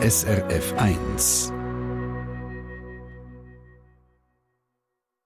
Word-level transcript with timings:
SRF 0.00 0.74
1. 0.76 1.52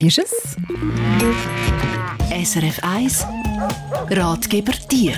Ist 0.01 0.19
es? 0.19 0.57
SRF 2.43 2.79
1 2.83 3.27
Ratgeber 4.09 4.73
Tier. 4.89 5.13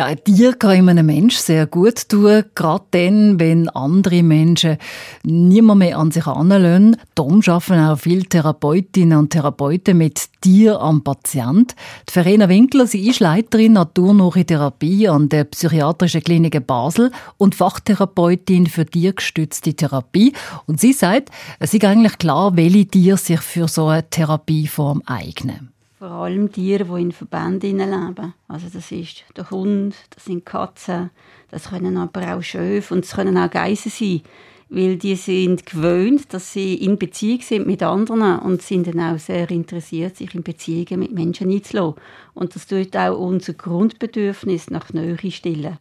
Ja, 0.00 0.06
ein 0.06 0.24
Tier 0.24 0.54
kann 0.54 0.88
einem 0.88 1.04
Mensch 1.04 1.36
sehr 1.36 1.66
gut 1.66 2.08
tun, 2.08 2.44
gerade 2.54 2.84
dann, 2.92 3.38
wenn 3.38 3.68
andere 3.68 4.22
Menschen 4.22 4.78
niemand 5.24 5.80
mehr 5.80 5.98
an 5.98 6.10
sich 6.10 6.24
heranlassen. 6.24 6.96
Darum 7.14 7.42
arbeiten 7.46 7.84
auch 7.84 7.98
viele 7.98 8.24
Therapeutinnen 8.24 9.18
und 9.18 9.28
Therapeuten 9.28 9.98
mit 9.98 10.22
Tier 10.40 10.80
am 10.80 11.04
Patient. 11.04 11.76
Die 12.08 12.12
Verena 12.14 12.48
Winkler, 12.48 12.86
sie 12.86 13.10
ist 13.10 13.20
Leiterin 13.20 13.74
naturnahe 13.74 14.46
Therapie 14.46 15.06
an 15.06 15.28
der 15.28 15.44
Psychiatrischen 15.44 16.24
Klinik 16.24 16.66
Basel 16.66 17.12
und 17.36 17.54
Fachtherapeutin 17.54 18.68
für 18.68 18.86
tiergestützte 18.86 19.74
Therapie. 19.74 20.32
Und 20.64 20.80
sie 20.80 20.94
sagt, 20.94 21.28
es 21.58 21.74
ist 21.74 21.84
eigentlich 21.84 22.16
klar, 22.16 22.56
welche 22.56 22.86
Tiere 22.86 23.18
sich 23.18 23.42
für 23.42 23.68
so 23.68 23.88
eine 23.88 24.08
Therapieform 24.08 25.02
eignen 25.04 25.69
vor 26.00 26.12
allem 26.12 26.50
Tiere, 26.50 26.86
die 26.86 27.02
in 27.02 27.12
Verbänden 27.12 27.76
leben. 27.76 28.32
Also 28.48 28.68
das 28.72 28.90
ist 28.90 29.22
der 29.36 29.50
Hund, 29.50 29.94
das 30.14 30.24
sind 30.24 30.46
Katzen, 30.46 31.10
das 31.50 31.68
können 31.68 31.98
aber 31.98 32.34
auch 32.34 32.42
Schöfe 32.42 32.94
und 32.94 33.04
es 33.04 33.12
können 33.12 33.36
auch 33.36 33.50
Geissen 33.50 33.90
sein, 33.90 34.22
weil 34.70 34.96
die 34.96 35.14
sind 35.14 35.66
gewöhnt, 35.66 36.32
dass 36.32 36.54
sie 36.54 36.72
in 36.72 36.98
Beziehung 36.98 37.42
sind 37.42 37.66
mit 37.66 37.82
anderen 37.82 38.38
und 38.38 38.62
sind 38.62 38.86
dann 38.86 38.98
auch 38.98 39.18
sehr 39.18 39.50
interessiert, 39.50 40.16
sich 40.16 40.34
in 40.34 40.42
Beziehungen 40.42 41.00
mit 41.00 41.12
Menschen 41.12 41.50
einzulassen. 41.50 42.00
Und 42.32 42.54
das 42.54 42.66
tut 42.66 42.96
auch 42.96 43.18
unser 43.18 43.52
Grundbedürfnis 43.52 44.70
nach 44.70 44.94
Nähe 44.94 45.18
stillen. 45.30 45.76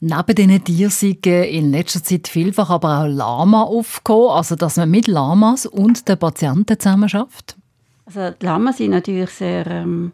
Neben 0.00 0.34
diesen 0.34 0.64
Tieren 0.64 0.90
sind 0.90 1.24
in 1.24 1.70
letzter 1.70 2.02
Zeit 2.02 2.26
vielfach 2.26 2.68
aber 2.68 3.02
auch 3.02 3.06
Lama 3.06 3.62
aufgekommen, 3.62 4.30
also 4.30 4.56
dass 4.56 4.76
man 4.76 4.90
mit 4.90 5.06
Lamas 5.06 5.66
und 5.66 6.08
den 6.08 6.18
Patienten 6.18 6.80
zusammen 6.80 7.08
schafft. 7.08 7.61
Also 8.14 8.36
die 8.38 8.44
Lamas 8.44 8.76
sind 8.76 8.90
natürlich 8.90 9.30
sehr 9.30 9.66
ähm, 9.66 10.12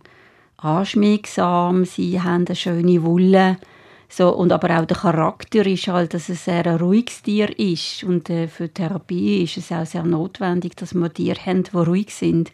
anschmiegsam, 0.56 1.84
sie 1.84 2.20
haben 2.20 2.46
eine 2.46 2.54
schöne 2.54 3.02
Wolle. 3.02 3.56
So, 4.08 4.34
und 4.34 4.52
aber 4.52 4.78
auch 4.78 4.84
der 4.84 4.96
Charakter 4.96 5.66
ist 5.66 5.88
halt, 5.88 6.14
dass 6.14 6.28
es 6.28 6.44
sehr 6.44 6.64
ein 6.64 6.76
ruhiges 6.76 7.22
Tier 7.22 7.58
ist. 7.58 8.04
Und 8.04 8.30
äh, 8.30 8.46
für 8.46 8.72
Therapie 8.72 9.42
ist 9.42 9.56
es 9.56 9.72
auch 9.72 9.84
sehr 9.84 10.04
notwendig, 10.04 10.76
dass 10.76 10.94
wir 10.94 11.12
Tiere 11.12 11.44
haben, 11.44 11.64
die 11.64 11.76
ruhig 11.76 12.14
sind 12.14 12.52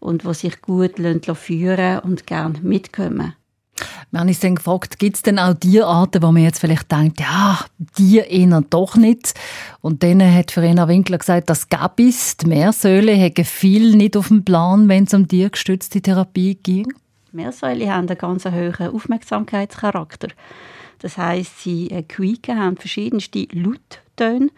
und 0.00 0.24
die 0.24 0.34
sich 0.34 0.62
gut 0.62 0.94
führen 1.34 1.98
und 1.98 2.26
gerne 2.26 2.58
mitkommen. 2.62 3.34
Wir 4.10 4.20
haben 4.20 4.28
uns 4.28 4.40
dann 4.40 4.54
gefragt, 4.54 4.98
gibt 4.98 5.16
es 5.16 5.22
denn 5.22 5.38
auch 5.38 5.52
Tierarten, 5.54 6.22
wo 6.22 6.32
man 6.32 6.42
jetzt 6.42 6.60
vielleicht 6.60 6.90
denkt, 6.90 7.20
ja, 7.20 7.60
die 7.98 8.18
eher 8.18 8.62
doch 8.70 8.96
nicht. 8.96 9.34
Und 9.82 10.02
dann 10.02 10.22
hat 10.22 10.50
Verena 10.50 10.88
Winkler 10.88 11.18
gesagt, 11.18 11.50
das 11.50 11.68
gab 11.68 12.00
es. 12.00 12.38
Die 12.38 12.46
Meersäule 12.46 13.12
hätten 13.12 13.44
viel 13.44 13.96
nicht 13.96 14.16
auf 14.16 14.28
dem 14.28 14.44
Plan, 14.44 14.88
wenn 14.88 15.04
es 15.04 15.12
um 15.12 15.28
tiergestützte 15.28 16.00
Therapie 16.00 16.54
ging. 16.54 16.90
Meersäule 17.32 17.92
haben 17.92 18.08
einen 18.08 18.16
ganz 18.16 18.46
hohen 18.46 18.94
Aufmerksamkeitscharakter. 18.94 20.28
Das 21.00 21.18
heißt, 21.18 21.60
sie 21.60 21.90
äh, 21.90 22.02
quieken, 22.02 22.58
haben 22.58 22.76
verschiedenste 22.76 23.46
Lauttöne 23.52 24.48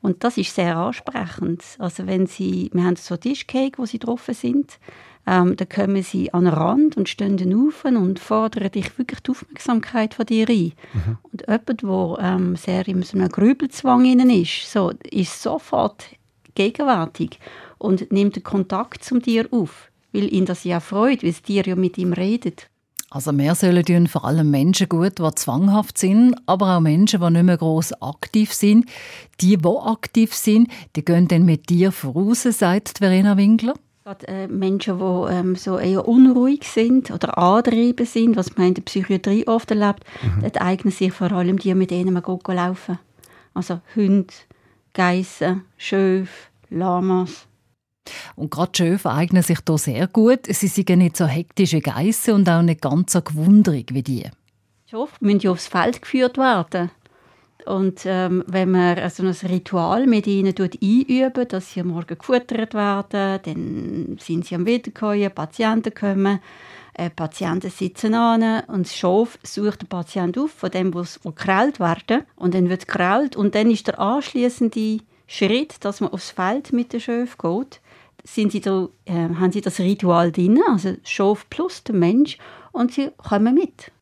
und 0.00 0.22
das 0.22 0.36
ist 0.36 0.54
sehr 0.54 0.76
ansprechend. 0.76 1.64
Also 1.78 2.06
wenn 2.06 2.26
sie, 2.26 2.70
wir 2.72 2.84
haben 2.84 2.96
so 2.96 3.16
Tischcake, 3.16 3.78
wo 3.78 3.86
sie 3.86 3.98
drauf 3.98 4.28
sind, 4.32 4.78
ähm, 5.28 5.56
dann 5.56 5.68
kommen 5.68 6.02
sie 6.02 6.32
an 6.32 6.44
den 6.44 6.54
Rand 6.54 6.96
und 6.96 7.08
stehen 7.08 7.54
auf 7.54 7.84
und 7.84 8.18
fordern 8.18 8.70
dich 8.70 8.96
wirklich 8.98 9.20
die 9.20 9.30
Aufmerksamkeit 9.32 10.14
von 10.14 10.24
dir 10.24 10.48
ein. 10.48 10.72
Mhm. 10.94 11.18
Und 11.22 11.42
jemand, 11.46 11.82
der 11.82 12.24
ähm, 12.24 12.56
sehr 12.56 12.88
in 12.88 13.02
so 13.02 13.18
einem 13.18 13.28
Grübelzwang 13.28 14.06
ist, 14.30 14.72
so, 14.72 14.92
ist 15.10 15.42
sofort 15.42 16.06
gegenwärtig 16.54 17.38
und 17.76 18.10
nimmt 18.10 18.36
den 18.36 18.42
Kontakt 18.42 19.04
zum 19.04 19.22
Tier 19.22 19.46
auf, 19.50 19.90
weil 20.12 20.32
ihn 20.32 20.46
das 20.46 20.64
ja 20.64 20.80
freut, 20.80 21.22
weil 21.22 21.32
das 21.32 21.42
Tier 21.42 21.64
ja 21.66 21.76
mit 21.76 21.98
ihm 21.98 22.14
redet. 22.14 22.70
Also 23.10 23.32
mehr 23.32 23.54
sollen 23.54 23.84
tun 23.84 24.06
vor 24.06 24.24
allem 24.24 24.50
Menschen 24.50 24.88
gut, 24.88 25.18
die 25.18 25.34
zwanghaft 25.34 25.96
sind, 25.96 26.36
aber 26.46 26.76
auch 26.76 26.80
Menschen, 26.80 27.20
die 27.20 27.30
nicht 27.30 27.44
mehr 27.44 27.56
gross 27.56 27.92
aktiv 28.02 28.52
sind. 28.52 28.86
Die, 29.40 29.56
die 29.56 29.68
aktiv 29.68 30.34
sind, 30.34 30.68
die 30.94 31.04
gehen 31.04 31.28
dann 31.28 31.44
mit 31.44 31.70
dir 31.70 31.90
voraus, 31.90 32.42
sagt 32.42 32.98
Verena 32.98 33.36
Winkler. 33.38 33.74
Gerade 34.08 34.26
äh, 34.28 34.46
Menschen, 34.48 34.98
die 34.98 35.34
ähm, 35.34 35.54
so 35.54 35.76
eher 35.76 36.08
unruhig 36.08 36.64
sind 36.64 37.10
oder 37.10 37.36
antrieben 37.36 38.06
sind, 38.06 38.36
was 38.36 38.56
man 38.56 38.68
in 38.68 38.74
der 38.74 38.80
Psychiatrie 38.80 39.46
oft 39.46 39.70
erlebt, 39.70 40.02
mhm. 40.22 40.40
dort 40.40 40.62
eignen 40.62 40.90
sich 40.90 41.12
vor 41.12 41.30
allem 41.30 41.58
die, 41.58 41.74
mit 41.74 41.90
denen 41.90 42.14
man 42.14 42.22
gut 42.22 42.48
laufen 42.48 42.98
Also 43.52 43.82
Hunde, 43.94 44.32
Geissen, 44.94 45.64
Schöfe, 45.76 46.32
Lamas. 46.70 47.46
Und 48.34 48.50
gerade 48.50 48.72
Schöfe 48.74 49.10
eignen 49.10 49.42
sich 49.42 49.58
hier 49.68 49.76
sehr 49.76 50.06
gut. 50.06 50.46
Sie 50.46 50.68
sind 50.68 50.88
nicht 50.88 51.18
so 51.18 51.26
hektische 51.26 51.82
Geissen 51.82 52.32
und 52.32 52.48
auch 52.48 52.62
nicht 52.62 52.80
ganz 52.80 53.12
so 53.12 53.20
gewundrig 53.20 53.92
wie 53.92 54.02
die. 54.02 54.24
Schöfe 54.86 55.16
müssen 55.20 55.40
ja 55.40 55.50
aufs 55.50 55.66
Feld 55.66 56.00
geführt 56.00 56.38
werden. 56.38 56.90
Und 57.68 58.06
ähm, 58.06 58.42
wenn 58.46 58.70
man 58.70 58.98
also 58.98 59.22
ein 59.22 59.50
Ritual 59.50 60.06
mit 60.06 60.26
ihnen 60.26 60.54
einüben, 60.56 61.48
dass 61.48 61.72
sie 61.72 61.80
am 61.82 61.88
Morgen 61.88 62.16
gefuttert 62.16 62.72
werden, 62.72 63.40
dann 63.42 64.16
sind 64.18 64.46
sie 64.46 64.54
am 64.54 64.64
Wiederkommen, 64.64 65.30
Patienten 65.34 65.92
kommen, 65.92 66.40
äh, 66.94 67.10
Patienten 67.10 67.70
sitzen 67.70 68.14
an 68.14 68.62
und 68.68 68.86
das 68.86 68.96
Schaf 68.96 69.38
sucht 69.42 69.82
den 69.82 69.88
Patienten 69.88 70.44
auf, 70.44 70.52
von 70.52 70.70
dem, 70.70 70.94
was 70.94 71.20
gekrallt 71.20 71.78
werden. 71.78 72.22
Und 72.36 72.54
dann 72.54 72.70
wird 72.70 72.86
gekrallt 72.86 73.36
und 73.36 73.54
dann 73.54 73.70
ist 73.70 73.86
der 73.86 74.00
anschließende 74.00 75.00
Schritt, 75.26 75.84
dass 75.84 76.00
man 76.00 76.10
aufs 76.10 76.30
Feld 76.30 76.72
mit 76.72 76.94
dem 76.94 77.00
Schaf 77.00 77.36
geht. 77.36 77.82
Sind 78.24 78.52
sie 78.52 78.62
da, 78.62 78.88
äh, 79.04 79.12
haben 79.12 79.52
sie 79.52 79.60
das 79.60 79.78
Ritual 79.78 80.32
drin, 80.32 80.58
also 80.70 80.94
Schaf 81.04 81.44
plus 81.50 81.84
der 81.84 81.96
Mensch, 81.96 82.38
und 82.72 82.92
sie 82.92 83.10
kommen 83.18 83.54
mit. 83.54 83.92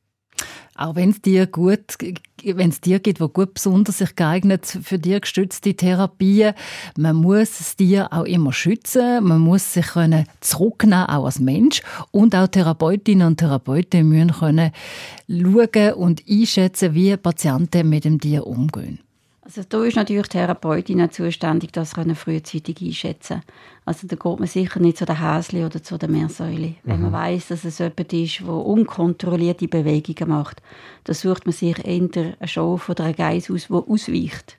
Auch 0.76 0.94
wenn 0.94 1.10
es 1.10 1.22
dir 1.22 1.47
gut, 1.47 1.97
wenn 2.44 2.69
es 2.69 2.81
dir 2.81 3.00
geht, 3.00 3.20
wo 3.20 3.28
gut 3.28 3.54
besonders 3.54 3.98
sich 3.98 4.14
geeignet 4.14 4.66
für 4.66 4.98
dir 4.98 5.20
gestützte 5.20 5.75
Therapien, 5.75 6.54
man 6.97 7.16
muss 7.16 7.60
es 7.60 7.76
dir 7.76 8.12
auch 8.12 8.25
immer 8.25 8.53
schützen, 8.53 9.25
man 9.25 9.41
muss 9.41 9.72
sich 9.72 9.87
können 9.87 10.26
zurücknehmen, 10.41 11.06
auch 11.06 11.25
als 11.25 11.41
Mensch 11.41 11.82
und 12.10 12.34
auch 12.34 12.48
Therapeutinnen 12.48 13.26
und 13.26 13.38
Therapeuten 13.38 14.09
müssen 14.09 14.32
können 14.32 14.72
schauen 15.28 15.92
und 15.94 16.22
einschätzen, 16.28 16.94
wie 16.94 17.16
Patienten 17.16 17.88
mit 17.88 18.04
dem 18.04 18.20
Tier 18.20 18.47
umgehen. 18.47 19.06
Also 19.47 19.62
da 19.69 19.84
ist 19.84 19.95
natürlich 19.95 20.27
die 20.27 20.39
Therapeutin 20.39 21.09
zuständig, 21.12 21.73
das 21.73 21.95
können 21.95 22.17
frühzeitig 22.17 22.83
einschätzen. 22.83 23.43
Also 23.84 24.09
da 24.09 24.17
geht 24.17 24.41
man 24.41 24.49
sicher 24.49 24.81
nicht 24.81 24.97
zu 24.97 25.05
der 25.05 25.21
Häsli 25.21 25.65
oder 25.65 25.81
zu 25.81 25.99
der 25.99 26.09
Meersäule. 26.09 26.75
Wenn 26.83 27.01
man 27.01 27.11
mhm. 27.11 27.15
weiß, 27.15 27.49
dass 27.49 27.65
es 27.65 27.79
jemand 27.79 28.12
ist, 28.12 28.41
der 28.41 28.49
unkontrollierte 28.49 29.69
Bewegungen 29.69 30.31
macht, 30.31 30.62
dann 31.05 31.15
sucht 31.15 31.47
man 31.47 31.53
sich 31.53 31.79
eher 31.79 31.85
einen 31.87 32.35
Schaf 32.43 32.89
oder 32.89 33.05
einen 33.05 33.15
Geiss 33.15 33.49
aus, 33.49 33.69
der 33.69 33.77
ausweicht. 33.77 34.59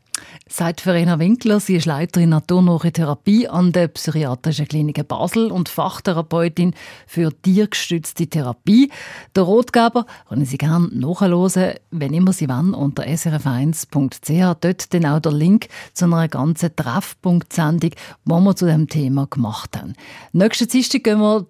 Sagt 0.50 0.80
Verena 0.82 1.20
Winkler, 1.20 1.60
sie 1.60 1.76
ist 1.76 1.86
Leiterin 1.86 2.30
naturnahe 2.30 2.92
Therapie 2.92 3.50
an 3.50 3.74
der 3.74 3.90
Psychiatrischen 3.90 4.68
Klinik 4.68 5.06
Basel 5.06 5.52
und 5.52 5.68
Fachtherapeutin 5.68 6.74
für 7.06 7.34
tiergestützte 7.42 8.28
Therapie. 8.28 8.90
Der 9.36 9.44
Rotgeber 9.44 10.06
können 10.30 10.46
Sie 10.46 10.58
gerne 10.58 10.88
nachhören, 10.94 11.76
wenn 11.92 12.14
immer 12.14 12.32
Sie 12.32 12.48
wollen, 12.48 12.74
unter 12.74 13.04
srf1.ch. 13.04 14.58
Dort 14.62 14.94
dann 14.94 15.06
auch 15.06 15.20
der 15.20 15.34
Link 15.34 15.68
zu 15.94 16.06
einer 16.06 16.30
ganzen 16.30 16.74
Treffpunkt-Sendung, 16.76 17.92
die 17.92 18.32
wir 18.32 18.56
zu 18.56 18.66
dem 18.68 18.88
Thema 18.88 19.28
gemacht 19.28 19.78
haben. 19.78 19.94
Nächste 20.32 20.66
Dienstag 20.66 21.04
gehen 21.04 21.20
wir 21.20 21.46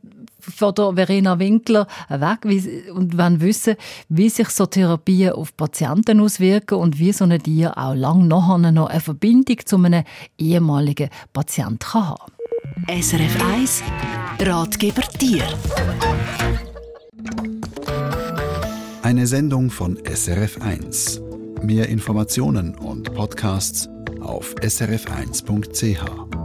von 0.56 0.74
der 0.75 0.94
Verena 0.94 1.40
Winkler 1.40 1.88
weg 2.09 2.46
und 2.94 3.18
wollen 3.18 3.41
wissen, 3.41 3.75
wie 4.09 4.30
sich 4.30 4.50
so 4.50 4.66
Therapien 4.66 5.34
auf 5.34 5.56
Patienten 5.56 6.19
auswirken 6.19 6.75
und 6.75 7.00
wie 7.00 7.12
so 7.12 7.25
ein 7.25 7.41
Tier 7.41 7.78
auch 7.78 7.94
lange 7.94 8.26
nachher 8.26 8.58
noch 8.72 8.88
eine 8.88 8.99
Verbindung 8.99 9.58
zu 9.66 9.78
einem 9.78 10.03
ehemaligen 10.38 11.09
Patienten 11.34 11.79
kann 11.79 12.08
haben 12.08 12.38
SRF 13.02 13.44
1 13.44 13.84
Ratgeber 14.40 15.02
Tier 15.02 15.44
Eine 19.02 19.28
Sendung 19.28 19.70
von 19.70 19.97
SRF 20.05 20.61
1. 20.61 21.22
Mehr 21.61 21.90
Informationen 21.90 22.76
und 22.76 23.14
Podcasts 23.14 23.90
auf 24.22 24.53
srf1.ch. 24.55 26.36